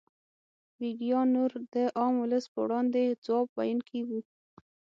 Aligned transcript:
ویګیان 0.79 1.27
نور 1.35 1.51
د 1.73 1.75
عام 1.97 2.13
ولس 2.21 2.45
په 2.53 2.59
وړاندې 2.65 3.01
ځواب 3.25 3.47
ویونکي 3.57 3.99
وو. 4.07 4.19